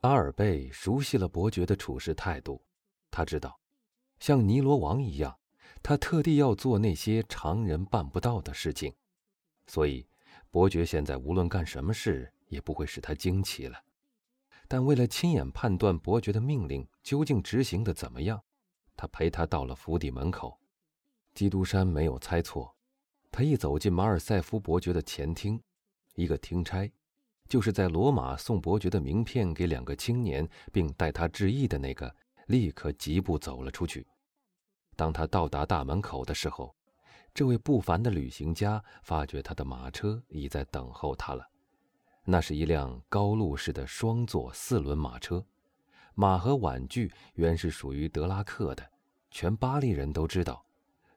[0.00, 2.64] 阿尔贝熟悉了伯爵的处事态度，
[3.10, 3.60] 他知道，
[4.18, 5.38] 像尼罗王一样，
[5.82, 8.94] 他特地要做那些常人办不到的事情，
[9.66, 10.08] 所以
[10.50, 13.78] 伯爵现在无论干什么事也不会使他惊奇了。
[14.66, 18.42] 但为了亲眼判断伯爵的命令究竟执行的怎么样，
[18.96, 20.58] 他陪他到了府邸门口。
[21.34, 22.74] 基督山没有猜错，
[23.30, 25.62] 他一走进马尔塞夫伯爵的前厅，
[26.14, 26.90] 一个听差，
[27.50, 32.14] 就是在罗马送伯爵的名片给两个青年并代他致意的那个，
[32.46, 34.06] 立刻疾步走了出去。
[34.94, 36.72] 当他到达大门口的时候，
[37.34, 41.44] 这位不凡的旅行家发觉他的马车已在等候他了。
[42.24, 45.44] 那是一辆高路式的双座四轮马车，
[46.14, 48.90] 马和碗具原是属于德拉克的。
[49.32, 50.64] 全巴黎人都知道，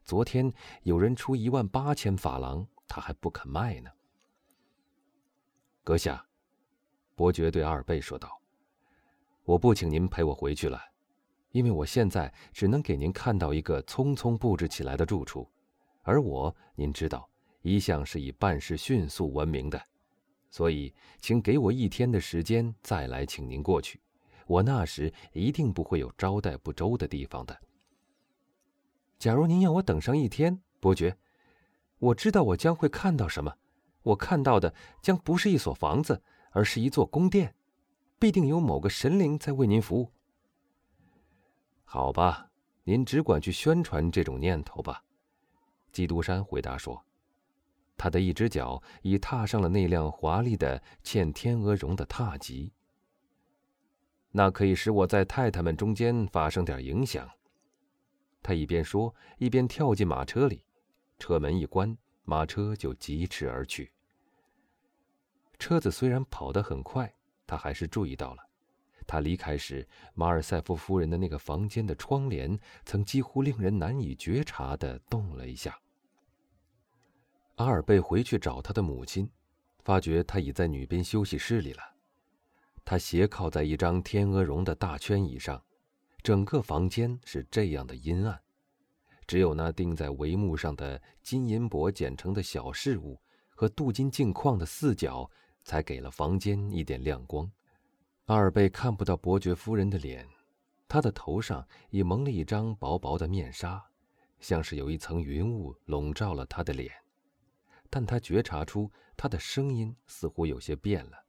[0.04, 3.92] 昨天有人出一万八千法郎，他还不肯卖呢。
[5.84, 6.26] 阁下，
[7.16, 8.42] 伯爵对阿尔贝说道
[9.46, 10.82] ：“我不请您陪我回去了，
[11.52, 15.48] 因为我现在只能给您看到一个匆匆布置起来的住处，
[16.02, 17.30] 而我，您知道，
[17.62, 19.82] 一向是以办事迅速闻名的。”
[20.50, 24.00] 所以，请给我一天的时间，再来请您过去。
[24.46, 27.58] 我那时一定不会有招待不周的地方的。
[29.18, 31.18] 假如您要我等上一天，伯爵，
[31.98, 33.56] 我知道我将会看到什么。
[34.04, 36.22] 我看到的将不是一所房子，
[36.54, 37.54] 而是一座宫殿，
[38.18, 40.10] 必定有某个神灵在为您服务。
[41.84, 42.50] 好吧，
[42.86, 45.04] 您只管去宣传这种念头吧。”
[45.92, 47.04] 基督山回答说。
[47.96, 52.74] 他的一只脚已踏上了那辆华丽的嵌天鹅绒的踏级。
[54.32, 57.30] 那可以使我在太太们中间发生点影响。
[58.42, 60.66] 他一边说，一边跳进马车里，
[61.20, 63.92] 车门一关，马车就疾驰而去。
[65.64, 67.10] 车子虽然跑得很快，
[67.48, 68.44] 他还是注意到了，
[69.08, 75.80] 他离开时，马尔塞夫夫人的那个房间的窗帘曾几乎令人难以觉察地动了一下。
[77.56, 79.26] 阿尔贝回去找他的母亲，
[79.86, 81.82] 发觉他已在女宾休息室里了。
[82.84, 85.64] 他斜靠在一张天鹅绒的大圈椅上，
[86.22, 88.38] 整个房间是这样的阴暗，
[89.26, 93.18] 只有那钉在帷幕上的金银箔剪成的小饰物
[93.56, 95.32] 和镀金镜框的四角，
[95.64, 97.50] 才给了房间一点亮光。
[98.26, 100.28] 阿尔贝看不到伯爵夫人的脸，
[100.88, 103.84] 她的头上已蒙了一张薄薄的面纱，
[104.40, 106.92] 像是有一层云雾笼罩了她的脸。
[107.90, 111.26] 但他觉察出他的声音似乎有些变了。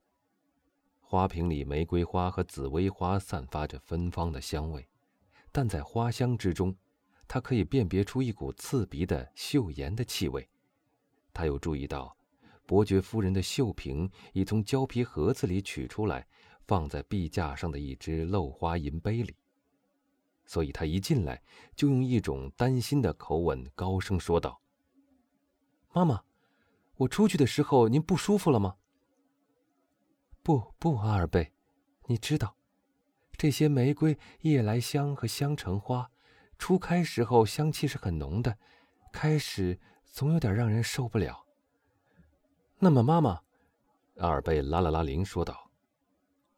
[0.98, 4.88] 花瓶里玫瑰花和紫薇花散发着芬芳的香味，
[5.52, 6.74] 但在花香之中，
[7.28, 10.48] 他可以辨别出一股刺鼻的嗅盐的气味。
[11.34, 12.16] 他又注意到，
[12.66, 16.26] 伯爵夫人的绣瓶已从胶皮盒子里取出来，
[16.66, 19.34] 放在壁架上的一只镂花银杯里。
[20.46, 21.42] 所以他一进来
[21.74, 24.60] 就用一种担心的口吻高声说道
[25.92, 26.22] ：“妈妈。”
[26.96, 28.76] 我出去的时候，您不舒服了吗？
[30.44, 31.52] 不不，阿尔贝，
[32.06, 32.56] 你知道，
[33.36, 36.08] 这些玫瑰、夜来香和香橙花，
[36.56, 38.56] 初开时候香气是很浓的，
[39.12, 41.43] 开始总有点让人受不了。
[42.84, 43.40] 那么，妈妈，
[44.18, 45.70] 阿尔贝拉了拉铃，说道：“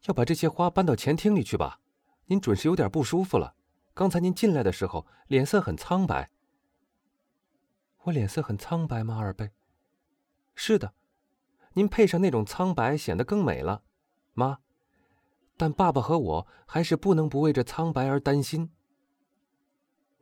[0.07, 1.79] 要把这些花搬到前厅里去吧。
[2.25, 3.55] 您准是有点不舒服了。
[3.93, 6.29] 刚才您进来的时候，脸色很苍白。
[8.03, 9.51] 我脸色很苍白吗，阿尔贝？”
[10.53, 10.93] 是的，
[11.75, 13.83] 您配上那种苍白，显得更美了，
[14.33, 14.59] 妈。
[15.55, 18.69] 但爸爸和我还是不能不为这苍白而担心。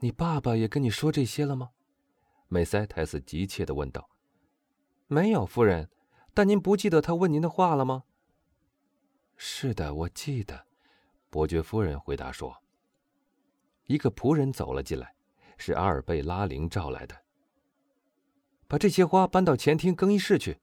[0.02, 1.72] 你爸爸也跟你说这些了吗？
[2.48, 4.08] 梅塞泰斯急切的问道。
[5.08, 5.90] 没有，夫人。
[6.36, 8.04] 但您不记得他问您的话了吗？
[9.38, 10.68] 是的，我记得。
[11.30, 12.62] 伯爵夫人回答说。
[13.86, 15.16] 一个仆人走了进来，
[15.58, 17.16] 是阿尔贝拉林召来的。
[18.68, 20.60] 把这些花搬到前厅更衣室去，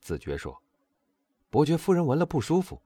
[0.00, 0.62] 子爵说
[1.50, 2.80] ：“伯爵夫人闻了不舒服。”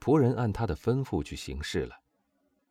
[0.00, 2.00] 仆人按他的吩咐去行事了。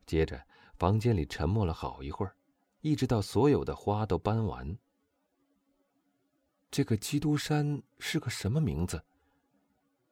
[0.05, 0.45] 接着，
[0.75, 2.35] 房间里沉默了好一会儿，
[2.81, 4.77] 一直到所有的花都搬完。
[6.71, 9.03] 这个基督山是个什么名字？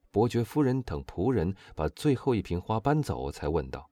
[0.10, 3.92] 伯爵夫人等仆人把最后一瓶花搬走，才问道：“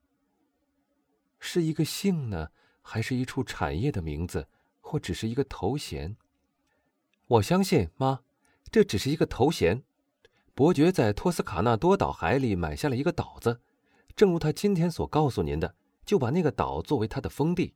[1.39, 2.50] 是一个姓呢，
[2.81, 4.47] 还是一处产业的名字，
[4.81, 6.17] 或只是一个头衔？”
[7.27, 8.21] 我相信，妈，
[8.71, 9.83] 这只是一个头衔。
[10.56, 13.62] 伯爵在托斯卡纳多岛海里买下了一个岛子，
[14.15, 15.75] 正如他今天所告诉您的，
[16.06, 17.75] 就把那个岛作为他的封地。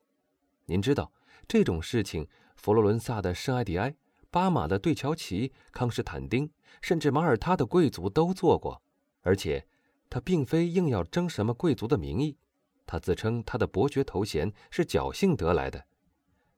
[0.66, 1.12] 您知道
[1.48, 3.96] 这种事情，佛罗伦萨的圣埃迪埃、
[4.32, 8.82] 巴马的对乔奇、康斯坦丁，甚至马耳他的贵族都做过。
[9.22, 9.68] 而且，
[10.10, 12.38] 他并非硬要争什么贵族的名义，
[12.86, 15.86] 他自称他的伯爵头衔是侥幸得来的。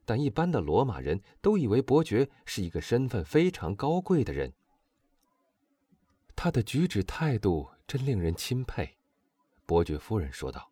[0.04, 4.54] 但一般的罗马人都以为伯爵是一个身份非常高贵的人。
[6.36, 8.98] 他的举止态度真令人钦佩，
[9.66, 10.72] 伯爵夫人说道。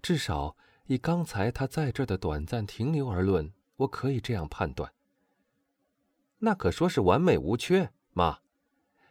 [0.00, 0.56] 至少
[0.86, 4.92] 以刚才他在这的短暂停留而论，我可以这样判断。
[6.44, 8.40] 那可说是完美无缺，妈。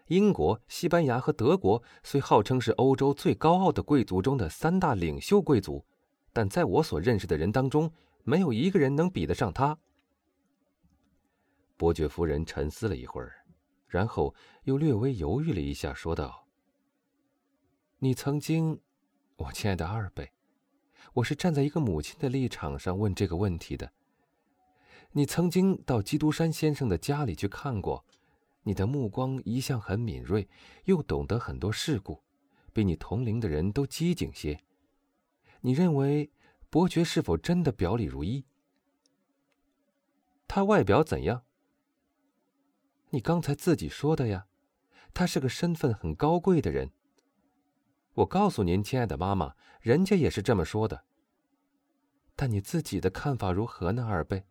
[0.08, 5.86] 英国、西班牙和德国虽号称是欧洲最高傲的贵族中的三大领袖贵族，
[6.34, 7.94] 但在我所认识的人当中，
[8.24, 9.80] 没有一个人能比得上他。
[11.78, 13.46] 伯爵夫人沉思了一会儿，
[13.88, 16.50] 然后又略微犹豫了一下，说道
[18.00, 18.82] ：“你曾经，
[19.38, 20.34] 我亲爱的阿尔贝，
[21.14, 23.94] 我是站在一个母亲的立场上问这个问题的。
[25.12, 28.06] 你曾经到基督山先生的家里去看过。”
[28.64, 30.48] 你的目光一向很敏锐，
[30.86, 32.22] 又懂得很多事故，
[32.72, 34.62] 比你同龄的人都机警些。
[35.62, 36.30] 你认为
[36.70, 38.46] 伯爵是否真的表里如一？
[40.48, 41.42] 他外表怎样？
[43.10, 44.46] 你刚才自己说的呀，
[45.12, 46.92] 他是个身份很高贵的人。
[48.14, 51.04] 我告诉您，亲爱的妈妈，人家也是这么说的。
[52.36, 54.46] 但你自己的看法如何呢，二贝？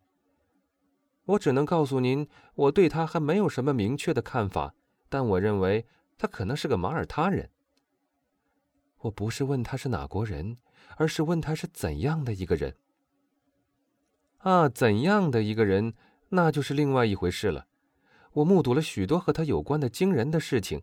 [1.25, 4.73] 我只能告诉您，我对他还没有什么明确的看法，
[5.07, 5.85] 但我认为
[6.17, 7.49] 他可能是个马耳他人。
[9.01, 10.57] 我不是问他是哪国人，
[10.97, 12.75] 而是问他是怎样的一个人。
[14.39, 15.93] 啊，怎样的一个人，
[16.29, 17.67] 那就是另外一回事了。
[18.33, 20.81] 我目睹了许多和他有关的惊人的事情，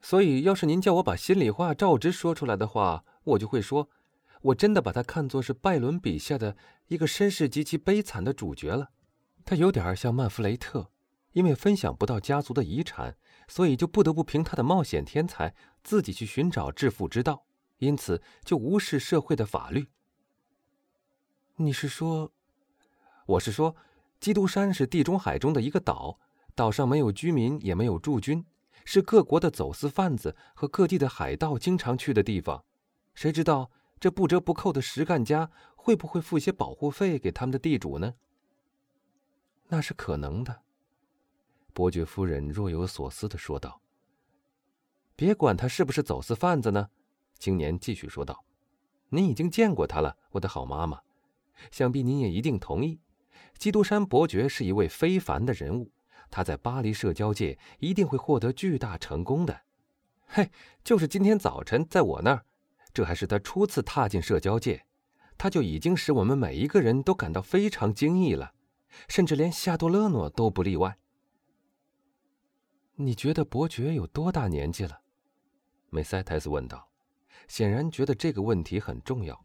[0.00, 3.88] 所以要是您叫我把心里话照直说出来的话，我就会说，
[4.40, 6.56] 我真的把他看作是拜伦笔下的
[6.88, 8.90] 一个身世极其悲惨的主角了。
[9.46, 10.90] 他有点像曼弗雷特，
[11.32, 13.16] 因为分享不到家族的遗产，
[13.46, 15.54] 所以就不得不凭他的冒险天才
[15.84, 17.46] 自己去寻找致富之道，
[17.78, 19.86] 因此就无视社会的法律。
[21.58, 22.32] 你是说？
[23.26, 23.76] 我是说，
[24.18, 26.18] 基督山是地中海中的一个岛，
[26.56, 28.44] 岛上没有居民，也没有驻军，
[28.84, 32.64] 是各国的走私贩子和各地的海盗经常去的地方。
[33.14, 33.70] 谁知道
[34.00, 38.14] 这不折不扣的实干家会不会付些保护费给他们的地主呢？
[39.68, 40.62] 那是可能的，
[41.72, 43.80] 伯爵夫人若有所思的说道。
[45.16, 46.90] “别管他是不是走私贩子呢。”
[47.38, 48.44] 青年继续说道
[49.10, 51.00] ，“您已经见过他了，我的好妈妈，
[51.70, 53.00] 想必您也一定同意，
[53.58, 55.90] 基督山伯爵是一位非凡的人物，
[56.30, 59.62] 他在巴黎社交界一定会获得巨大成功的。
[60.26, 60.50] 嘿，
[60.82, 62.44] 就是今天早晨在我那儿，
[62.94, 64.86] 这还是他初次踏进社交界，
[65.36, 68.52] 他就已经使我们每一个人都感到非常惊异了。”
[69.08, 70.98] 甚至连夏多勒诺都不例外。
[72.96, 75.02] 你觉得伯爵有多大年纪了？
[75.90, 76.88] 梅塞泰斯问道，
[77.46, 79.44] 显然觉得这个问题很重要。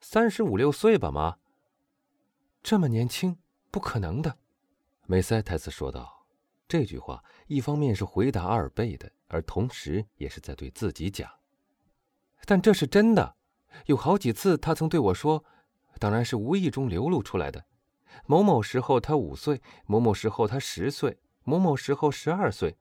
[0.00, 1.36] 三十五六岁吧，妈。
[2.62, 3.36] 这么年轻，
[3.70, 4.38] 不可能的。
[5.06, 6.26] 梅塞泰斯说道。
[6.68, 11.30] 这句话一方面是回答阿尔贝的，而同时也是在对自己讲。
[12.44, 13.36] 但这是真的，
[13.84, 15.44] 有好几次他曾对我说。
[15.98, 17.64] 当然是无意中流露出来的。
[18.26, 22.76] 某某时候他五岁，某某时候他十岁，某某时候十二岁，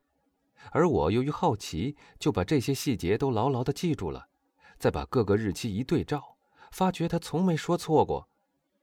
[0.72, 4.28] 而我由于好奇，就把这些细节都牢牢的记住了，
[4.78, 6.38] 再把各个日期一对照，
[6.72, 8.30] 发觉他从没说错过，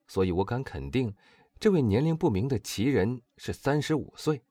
[0.07, 1.15] 所以我敢肯定，
[1.59, 4.43] 这位年龄不明的奇人是三十五岁。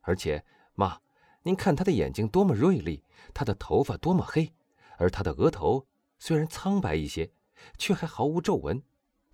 [0.00, 0.44] 而且，
[0.74, 1.00] 妈，
[1.42, 4.52] 您看他的眼睛多么锐利，他的头发多么黑，
[4.96, 5.86] 而他的额头
[6.18, 7.30] 虽然苍白一些，
[7.76, 8.82] 却还毫无皱纹。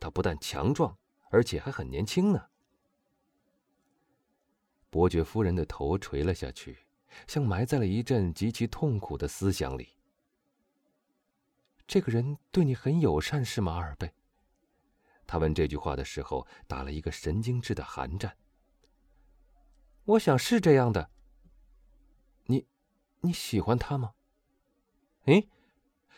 [0.05, 0.95] 他不但强壮，
[1.31, 2.51] 而且还很年轻呢。
[4.91, 6.77] 伯爵夫人的头垂了下去，
[7.27, 9.89] 像埋在了一阵极其痛苦的思想里。
[11.87, 14.13] 这个人对你很友善，是吗，阿尔贝？
[15.27, 18.37] 他问这句话的时候，打了一个神经质的寒战。
[20.05, 21.11] 我想是这样的。
[22.43, 22.67] 你，
[23.23, 24.13] 你喜欢他吗？
[25.23, 25.47] 哎，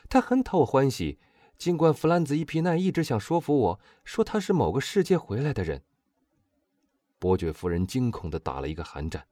[0.09, 1.21] 他很讨我欢喜。
[1.59, 5.83] 尽管弗兰兹·伊皮奈一直想说服我说他是某个世界回来的人，
[7.19, 9.27] 伯爵夫人惊恐的打了一个寒战。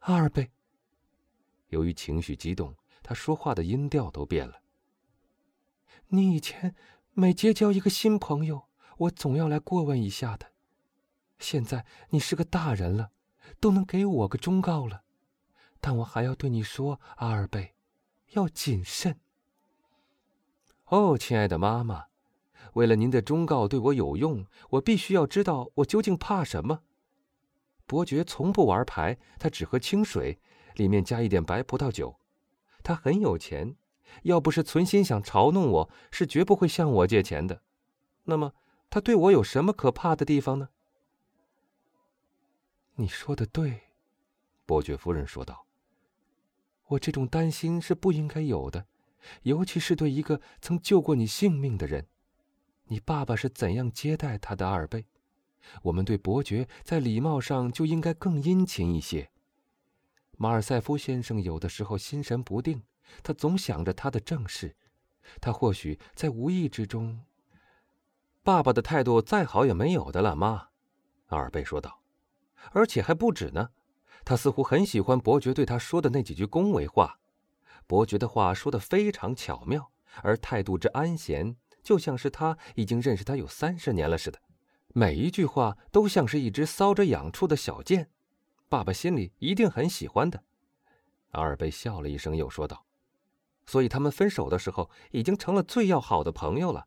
[0.00, 0.50] 阿尔贝，
[1.68, 4.60] 由于情绪激动，他说话的音调都变了。
[6.08, 6.74] 你以前
[7.12, 8.68] 每结交一个新朋友，
[8.98, 10.52] 我总要来过问一下的。
[11.38, 13.12] 现在你是个大人了，
[13.60, 15.04] 都能给我个忠告了，
[15.80, 17.74] 但我还要对你说，阿尔贝，
[18.32, 19.20] 要谨慎。
[20.86, 22.06] 哦，亲爱的妈妈，
[22.74, 26.82] 为了您的忠告对我有用，我必须要知道我究竟怕什么。
[27.86, 30.38] 伯爵从不玩牌，他只喝清水，
[30.74, 32.16] 里面加一点白葡萄酒。
[32.82, 33.76] 他很有钱，
[34.24, 37.62] 要不是存心想嘲弄我，是绝不会向我借钱的。
[38.24, 38.52] 那么，
[38.90, 40.68] 他对我有什么可怕的地方呢？”
[42.96, 43.80] 你说的对，
[44.66, 45.66] 伯爵夫人说道。
[46.88, 48.86] 我这种担心是不应该有的，
[49.42, 52.06] 尤其是对一个曾救过你性命的人。
[52.86, 55.06] 你爸爸是怎样接待他的阿尔贝？
[55.82, 59.30] 我们对伯爵在礼貌上就应该更殷勤一些。
[60.36, 62.82] 马尔塞夫先生有的时候心神不定，
[63.22, 64.76] 他总想着他的正事，
[65.40, 67.20] 他或许在无意之中。
[68.42, 70.68] 爸爸的态度再好也没有的了，妈，
[71.28, 72.02] 阿尔贝说道，
[72.72, 73.70] 而且还不止呢。
[74.22, 77.18] 他似乎很喜欢伯爵对他说的那几句恭维话，
[77.86, 84.40] 伯爵的话说的非常巧妙，而态度之安闲，就像是他已经认识他有三十年了似的。
[84.88, 88.10] 每一句话都像是一只搔着痒处的小箭，
[88.68, 90.44] 爸爸心里一定很喜欢的。
[91.30, 92.86] 阿尔贝笑了一声，又说道
[93.66, 96.86] ：“所以他们分手的时候已经成了最要好的朋友了。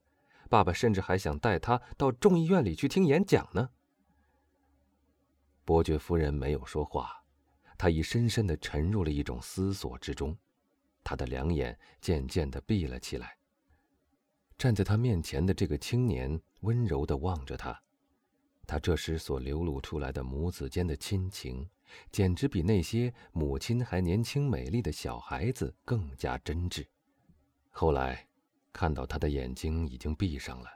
[0.49, 3.69] 爸爸甚至还想带他到众议院里去听演讲呢。”
[5.65, 7.23] 伯爵夫人没有说话。
[7.77, 10.35] 他已深深的沉入了一种思索之中，
[11.07, 13.37] 他的两眼渐渐的闭了起来。
[14.57, 17.81] 站在他面前的这个青年温柔的望着他，
[18.65, 21.65] 他这时所流露出来的母子间的亲情，
[22.11, 26.85] 简直比那些母亲还年轻美丽的小孩子更加真挚。
[27.69, 28.27] 后来，
[28.73, 30.69] 看到他的眼睛已经闭上了，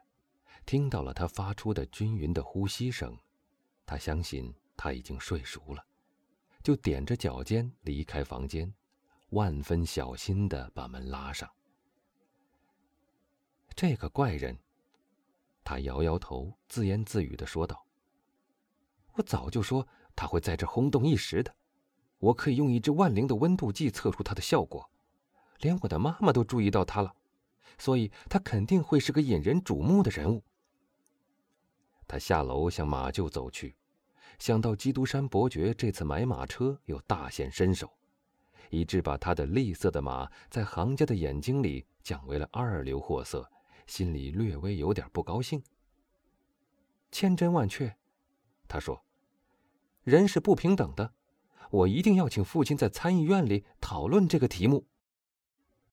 [0.66, 3.18] 听到了他发出的均匀的呼吸声，
[3.86, 5.86] 他相信他已经睡熟了。
[6.64, 8.74] 就踮着脚尖离开房间，
[9.32, 11.50] 万分小心的把门拉上。
[13.76, 14.58] 这个怪人，
[15.64, 17.86] 他摇摇头，自言自语的说道
[19.16, 21.54] ：“我早就说他会在这轰动一时的，
[22.20, 24.90] 我可以用一支万灵的温度计测出他的效果，
[25.60, 27.14] 连我的妈妈都注意到他了，
[27.78, 30.44] 所以他肯定会是个引人瞩目的人物。”
[32.08, 33.76] 他下楼向马厩走去。
[34.38, 37.92] 想到基督山伯爵这次买马车又大显身手，
[38.70, 43.50] 以致把他的栗色的马在行家的眼睛里降为了二流货色，
[43.88, 45.62] 心里略微有点不高兴。
[47.12, 47.96] 千真万确，
[48.68, 49.04] 他说
[50.04, 51.14] ：“人是不平等的，
[51.70, 54.86] 我一定要请父亲在参议院里讨论这个题目。”